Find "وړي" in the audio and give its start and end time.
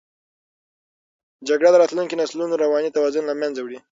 3.61-3.79